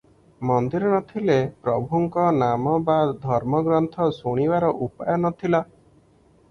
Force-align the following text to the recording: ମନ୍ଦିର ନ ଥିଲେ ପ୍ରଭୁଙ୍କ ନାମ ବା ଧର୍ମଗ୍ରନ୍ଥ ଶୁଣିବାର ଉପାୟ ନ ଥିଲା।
ମନ୍ଦିର 0.51 0.87
ନ 0.93 1.01
ଥିଲେ 1.11 1.35
ପ୍ରଭୁଙ୍କ 1.67 2.23
ନାମ 2.39 2.73
ବା 2.89 2.97
ଧର୍ମଗ୍ରନ୍ଥ 3.27 4.09
ଶୁଣିବାର 4.23 4.75
ଉପାୟ 4.89 5.13
ନ 5.13 5.37
ଥିଲା। 5.43 5.63